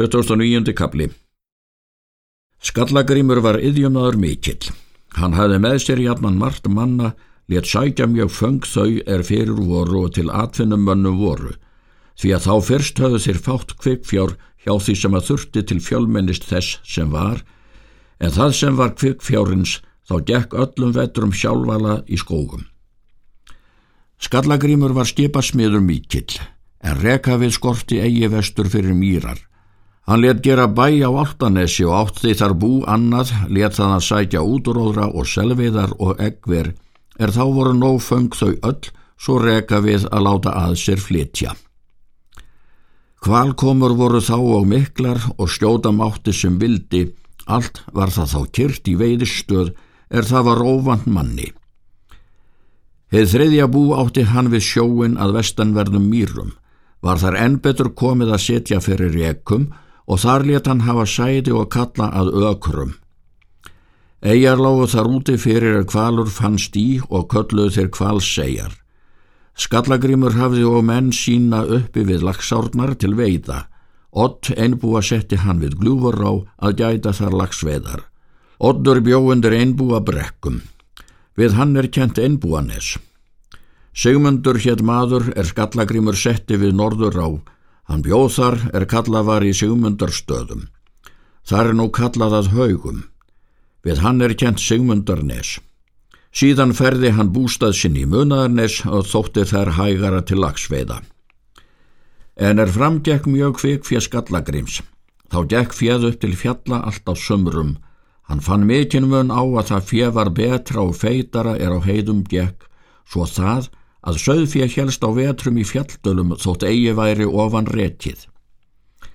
29. 0.00 0.72
kapli 0.72 1.10
Skallagrimur 2.64 3.42
var 3.44 3.58
yðjumadur 3.60 4.16
mikill. 4.16 4.70
Hann 5.20 5.34
hafði 5.36 5.58
með 5.60 5.74
sér 5.84 6.00
jafnan 6.00 6.38
margt 6.40 6.68
manna, 6.72 7.10
létt 7.52 7.68
sækja 7.68 8.06
mjög 8.08 8.30
föng 8.32 8.64
þau 8.64 9.02
er 9.04 9.24
fyrir 9.28 9.58
voru 9.58 10.06
og 10.06 10.14
til 10.16 10.32
atvinnum 10.32 10.86
mönnu 10.88 11.12
voru, 11.18 11.52
því 12.16 12.32
að 12.36 12.46
þá 12.46 12.54
fyrst 12.68 13.02
höfðu 13.02 13.20
þeir 13.26 13.40
fátt 13.48 13.74
kvikfjár 13.82 14.32
hjá 14.64 14.72
því 14.86 14.94
sem 15.02 15.18
að 15.18 15.26
þurfti 15.28 15.64
til 15.68 15.78
fjölmennist 15.84 16.48
þess 16.48 16.80
sem 16.94 17.12
var, 17.12 17.44
en 18.24 18.32
það 18.38 18.56
sem 18.56 18.80
var 18.80 18.96
kvikfjárins 18.96 19.76
þá 20.08 20.16
gekk 20.32 20.56
öllum 20.64 20.96
vetrum 20.96 21.36
sjálfala 21.36 21.98
í 22.08 22.16
skógum. 22.16 22.64
Skallagrimur 24.16 24.96
var 24.96 25.12
skipasmiður 25.12 25.84
mikill, 25.84 26.40
en 26.80 26.96
reka 27.04 27.36
við 27.36 27.56
skorti 27.60 28.00
eigi 28.00 28.32
vestur 28.32 28.72
fyrir 28.72 28.96
mýrar. 28.96 29.49
Hann 30.10 30.24
let 30.24 30.40
gera 30.42 30.66
bæ 30.66 31.06
á 31.06 31.10
Altanesi 31.22 31.84
og 31.86 31.94
átti 31.94 32.32
þar 32.34 32.56
bú 32.58 32.70
annað, 32.82 33.30
let 33.46 33.76
þann 33.76 33.92
að 33.94 34.06
sækja 34.08 34.40
útróðra 34.42 35.04
og 35.14 35.28
selviðar 35.30 35.92
og 36.02 36.18
eggver, 36.18 36.72
er 37.14 37.30
þá 37.30 37.44
voru 37.54 37.74
nóg 37.78 38.00
föng 38.02 38.34
þau 38.34 38.56
öll, 38.58 38.88
svo 39.14 39.36
reka 39.38 39.78
við 39.84 40.08
að 40.10 40.24
láta 40.26 40.54
að 40.58 40.74
sér 40.82 40.98
flytja. 40.98 41.52
Kvalkomur 43.22 43.94
voru 43.94 44.18
þá 44.18 44.34
og 44.40 44.66
miklar 44.66 45.20
og 45.36 45.46
skjóta 45.46 45.92
mátti 45.94 46.34
sem 46.34 46.56
vildi, 46.58 47.04
allt 47.46 47.78
var 47.94 48.10
það 48.10 48.32
þá 48.32 48.40
kyrt 48.58 48.90
í 48.90 48.94
veiðistöð, 48.98 49.70
er 50.10 50.26
það 50.26 50.46
var 50.48 50.62
óvand 50.72 51.06
manni. 51.06 51.52
Heið 53.14 53.30
þriðja 53.36 53.68
bú 53.70 53.84
átti 53.94 54.26
hann 54.26 54.50
við 54.50 54.66
sjóin 54.72 55.14
að 55.22 55.36
vestanverðum 55.38 56.10
mýrum 56.10 56.50
var 57.00 57.22
þar 57.22 57.38
enn 57.44 57.60
betur 57.62 57.92
komið 57.94 58.34
að 58.34 58.44
setja 58.48 58.80
fyrir 58.82 59.14
rekum 59.14 59.70
og 60.10 60.18
þar 60.18 60.46
let 60.48 60.66
hann 60.66 60.82
hafa 60.88 61.06
sæti 61.06 61.54
og 61.54 61.70
kalla 61.70 62.10
að 62.20 62.32
ökrum. 62.50 62.96
Eyjar 64.20 64.58
lágu 64.60 64.88
þar 64.90 65.08
úti 65.14 65.38
fyrir 65.40 65.78
að 65.78 65.88
kvalur 65.92 66.28
fannst 66.28 66.74
í 66.76 67.00
og 67.08 67.28
kölluð 67.32 67.76
þeir 67.76 67.90
kvalsegjar. 67.94 68.72
Skallagrimur 69.60 70.34
hafði 70.36 70.66
og 70.68 70.82
menn 70.88 71.12
sína 71.14 71.62
uppi 71.64 72.02
við 72.08 72.24
lagsárnar 72.26 72.96
til 73.00 73.14
veiða. 73.16 73.64
Ott 74.10 74.50
einbúa 74.56 75.00
setti 75.06 75.38
hann 75.40 75.62
við 75.62 75.78
glúfur 75.80 76.18
á 76.20 76.32
að 76.66 76.76
gæta 76.82 77.14
þar 77.16 77.36
lagsveðar. 77.40 78.02
Ottur 78.58 79.00
bjóundir 79.00 79.54
einbúa 79.56 80.02
brekkum. 80.04 80.60
Við 81.38 81.56
hann 81.56 81.76
er 81.80 81.88
kent 81.88 82.18
einbúanes. 82.18 82.98
Sigmundur 83.96 84.58
hétt 84.60 84.82
maður 84.82 85.30
er 85.36 85.48
skallagrimur 85.48 86.18
setti 86.18 86.58
við 86.60 86.76
norður 86.76 87.16
á. 87.24 87.28
Hann 87.90 88.04
bjóð 88.06 88.28
þar 88.36 88.56
er 88.78 88.84
kallað 88.86 89.24
var 89.26 89.42
í 89.42 89.50
Sigmundarstöðum. 89.50 90.68
Þar 91.42 91.72
er 91.72 91.74
nú 91.74 91.88
kallað 91.90 92.36
að 92.38 92.50
haugum. 92.54 93.00
Við 93.82 94.02
hann 94.04 94.22
er 94.22 94.34
kent 94.38 94.62
Sigmundarnes. 94.62 95.56
Síðan 96.30 96.76
ferði 96.78 97.10
hann 97.16 97.32
bústað 97.34 97.74
sinn 97.74 97.96
í 97.98 98.04
munaðarnes 98.06 98.84
og 98.86 99.08
þótti 99.10 99.42
þær 99.50 99.72
hægara 99.74 100.20
til 100.22 100.38
lagsveiða. 100.38 101.00
En 102.38 102.62
er 102.62 102.70
framgekk 102.70 103.26
mjög 103.26 103.58
kvik 103.58 103.88
fyrir 103.88 104.06
skallagrims. 104.06 104.78
Þá 105.34 105.38
gekk 105.50 105.74
fjöð 105.74 106.06
upp 106.12 106.20
til 106.22 106.38
fjalla 106.38 106.84
allt 106.86 107.10
á 107.10 107.14
sömrum. 107.18 107.74
Hann 108.30 108.44
fann 108.46 108.68
mikinn 108.70 109.10
mun 109.10 109.34
á 109.34 109.42
að 109.42 109.66
það 109.72 109.90
fjöð 109.90 110.14
var 110.20 110.30
betra 110.38 110.86
og 110.86 110.94
feitara 110.94 111.58
er 111.58 111.74
á 111.74 111.78
heiðum 111.82 112.22
gekk, 112.22 112.70
svo 113.02 113.26
það 113.26 113.66
að 114.00 114.20
söðfjö 114.24 114.68
helst 114.74 115.04
á 115.04 115.10
vetrum 115.12 115.58
í 115.60 115.64
fjalldölum 115.66 116.34
þótt 116.40 116.66
eigi 116.68 116.92
væri 116.96 117.26
ofan 117.28 117.68
rekið. 117.68 118.26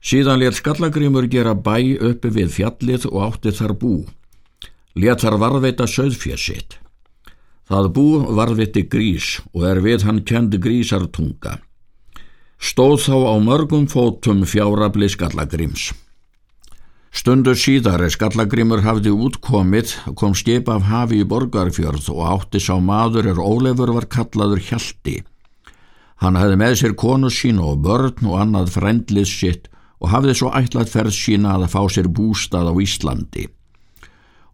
Síðan 0.00 0.40
let 0.40 0.56
skallagrimur 0.56 1.26
gera 1.28 1.54
bæ 1.54 2.00
uppi 2.00 2.30
við 2.32 2.54
fjallið 2.56 3.08
og 3.10 3.18
átti 3.26 3.52
þar 3.52 3.74
bú. 3.76 3.94
Let 4.96 5.20
þar 5.20 5.36
varðveita 5.42 5.86
söðfjö 5.86 6.38
sitt. 6.40 6.78
Það 7.70 7.90
bú 7.94 8.06
varðviti 8.34 8.86
grís 8.90 9.38
og 9.52 9.66
er 9.68 9.82
við 9.84 10.06
hann 10.08 10.24
kendi 10.26 10.58
grísartunga. 10.58 11.60
Stóð 12.60 12.96
þá 13.04 13.16
á 13.30 13.34
mörgum 13.40 13.86
fótum 13.88 14.42
fjárabli 14.48 15.08
skallagrims. 15.08 15.92
Stundu 17.10 17.56
síðar 17.58 18.04
er 18.06 18.12
skallagrimur 18.14 18.84
hafði 18.84 19.10
útkomið, 19.10 19.96
kom 20.14 20.36
skip 20.38 20.68
af 20.70 20.86
hafi 20.86 21.24
í 21.24 21.26
borgarfjörð 21.26 22.06
og 22.14 22.20
átti 22.36 22.62
sá 22.62 22.76
maður 22.78 23.32
er 23.32 23.40
Ólefur 23.42 23.90
var 23.96 24.06
kallaður 24.06 24.62
Hjalti. 24.68 25.16
Hann 26.22 26.38
hafði 26.38 26.60
með 26.60 26.76
sér 26.78 26.94
konu 26.94 27.30
sín 27.34 27.58
og 27.58 27.82
börn 27.82 28.30
og 28.30 28.38
annað 28.38 28.74
frendlið 28.76 29.26
sitt 29.26 29.70
og 29.98 30.12
hafði 30.14 30.36
svo 30.38 30.52
ætlað 30.54 30.92
ferð 30.92 31.16
sína 31.16 31.56
að 31.58 31.66
fá 31.74 31.80
sér 31.90 32.08
bústað 32.14 32.70
á 32.70 32.74
Íslandi. 32.78 33.48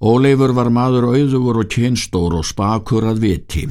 Ólefur 0.00 0.52
var 0.56 0.72
maður 0.72 1.10
auðugur 1.12 1.60
og 1.60 1.70
kynstór 1.72 2.38
og 2.40 2.48
spakur 2.48 3.04
að 3.12 3.20
viti. 3.24 3.66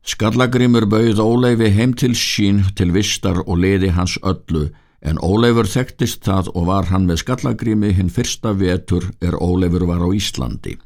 Skallagrimur 0.00 0.88
bauð 0.88 1.20
Ólefi 1.20 1.68
heim 1.76 1.92
til 1.92 2.14
sín 2.16 2.64
til 2.76 2.94
vistar 2.96 3.42
og 3.44 3.60
leði 3.60 3.92
hans 3.92 4.16
öllu 4.24 4.70
en 5.00 5.18
Óleifur 5.18 5.68
þekktist 5.68 6.24
það 6.26 6.50
og 6.54 6.68
var 6.68 6.88
hann 6.92 7.06
með 7.08 7.22
skallagrými 7.24 7.92
hinn 7.96 8.12
fyrsta 8.12 8.52
vetur 8.52 9.10
er 9.20 9.36
Óleifur 9.40 9.86
var 9.88 10.04
á 10.04 10.08
Íslandi. 10.12 10.76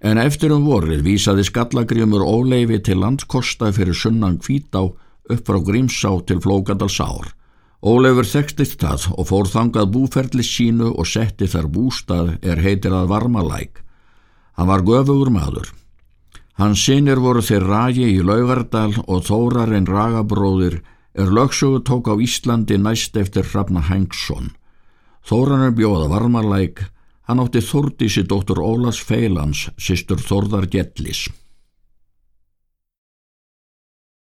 En 0.00 0.18
eftir 0.22 0.54
um 0.54 0.64
vorið 0.64 1.02
vísaði 1.04 1.44
skallagrimur 1.48 2.22
Óleifi 2.22 2.78
til 2.86 3.00
landskosta 3.02 3.72
fyrir 3.74 3.96
sunnan 3.98 4.38
kvítá 4.38 4.84
upp 4.88 5.42
frá 5.44 5.58
Grímsá 5.58 6.12
til 6.26 6.40
Flókadalsár. 6.40 7.34
Óleifur 7.82 8.26
þekktist 8.26 8.80
það 8.82 9.08
og 9.14 9.28
fór 9.28 9.50
þangað 9.50 9.90
búferli 9.94 10.46
sínu 10.46 10.94
og 10.94 11.06
setti 11.06 11.46
þar 11.50 11.68
bústað 11.74 12.32
er 12.42 12.62
heitir 12.62 12.94
að 12.94 13.10
varmalæk. 13.12 13.82
Hann 14.58 14.70
var 14.70 14.82
göfugur 14.82 15.30
maður. 15.30 15.68
Hans 16.58 16.82
sinir 16.82 17.20
voru 17.22 17.42
þeir 17.44 17.68
ragi 17.68 18.08
í 18.16 18.22
Laugardal 18.22 18.96
og 19.06 19.22
Þórarinn 19.28 19.86
ragabróðir 19.86 20.80
er 21.18 21.32
lögsögu 21.34 21.82
tók 21.82 22.06
á 22.06 22.14
Íslandi 22.14 22.76
næst 22.78 23.16
eftir 23.16 23.42
Hrafna 23.42 23.82
Hengsson. 23.82 24.52
Þóranar 25.26 25.74
bjóða 25.74 26.06
varmarlæk, 26.12 26.84
hann 27.26 27.42
átti 27.42 27.60
Þordísi 27.60 28.22
dóttur 28.22 28.62
Ólas 28.62 29.00
Feilans, 29.02 29.66
sýstur 29.76 30.22
Þordar 30.22 30.68
Gjellis. 30.70 31.26